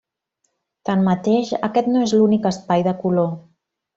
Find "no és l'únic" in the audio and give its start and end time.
1.93-2.49